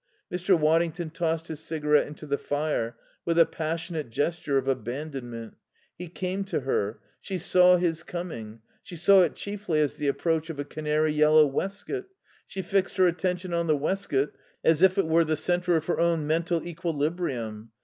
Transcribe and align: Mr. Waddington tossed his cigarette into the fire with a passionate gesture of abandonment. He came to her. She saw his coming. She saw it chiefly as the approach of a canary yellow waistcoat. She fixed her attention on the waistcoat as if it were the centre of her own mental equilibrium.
Mr. 0.33 0.57
Waddington 0.57 1.11
tossed 1.11 1.47
his 1.47 1.59
cigarette 1.59 2.07
into 2.07 2.25
the 2.25 2.39
fire 2.39 2.97
with 3.23 3.37
a 3.37 3.45
passionate 3.45 4.09
gesture 4.09 4.57
of 4.57 4.67
abandonment. 4.67 5.55
He 5.95 6.07
came 6.07 6.43
to 6.45 6.61
her. 6.61 6.99
She 7.19 7.37
saw 7.37 7.77
his 7.77 8.01
coming. 8.01 8.61
She 8.81 8.95
saw 8.95 9.21
it 9.21 9.35
chiefly 9.35 9.79
as 9.79 9.93
the 9.93 10.07
approach 10.07 10.49
of 10.49 10.57
a 10.57 10.65
canary 10.65 11.13
yellow 11.13 11.45
waistcoat. 11.45 12.07
She 12.47 12.63
fixed 12.63 12.97
her 12.97 13.05
attention 13.05 13.53
on 13.53 13.67
the 13.67 13.77
waistcoat 13.77 14.33
as 14.63 14.81
if 14.81 14.97
it 14.97 15.05
were 15.05 15.23
the 15.23 15.37
centre 15.37 15.77
of 15.77 15.85
her 15.85 15.99
own 15.99 16.25
mental 16.25 16.65
equilibrium. 16.67 17.69